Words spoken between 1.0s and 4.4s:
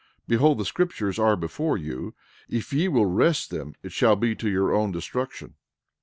are before you; if ye will wrest them it shall be